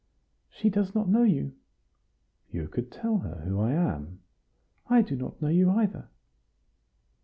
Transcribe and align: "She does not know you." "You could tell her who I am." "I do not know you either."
"She 0.49 0.71
does 0.71 0.95
not 0.95 1.09
know 1.09 1.21
you." 1.21 1.53
"You 2.49 2.67
could 2.69 2.91
tell 2.91 3.19
her 3.19 3.41
who 3.45 3.59
I 3.59 3.73
am." 3.73 4.21
"I 4.87 5.03
do 5.03 5.15
not 5.15 5.39
know 5.39 5.49
you 5.49 5.69
either." 5.69 6.09